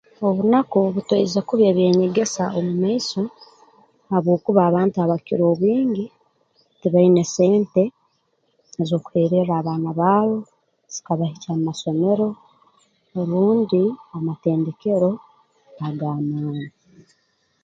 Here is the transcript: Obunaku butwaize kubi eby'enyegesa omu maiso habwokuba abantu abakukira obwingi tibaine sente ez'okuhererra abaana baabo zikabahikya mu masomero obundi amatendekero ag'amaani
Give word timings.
Obunaku 0.27 0.77
butwaize 0.93 1.39
kubi 1.47 1.63
eby'enyegesa 1.71 2.43
omu 2.57 2.71
maiso 2.83 3.21
habwokuba 4.11 4.61
abantu 4.69 4.95
abakukira 4.99 5.43
obwingi 5.51 6.05
tibaine 6.79 7.23
sente 7.35 7.83
ez'okuhererra 8.81 9.53
abaana 9.57 9.89
baabo 9.99 10.37
zikabahikya 10.93 11.49
mu 11.57 11.61
masomero 11.69 12.27
obundi 13.19 13.81
amatendekero 14.17 15.09
ag'amaani 15.85 16.67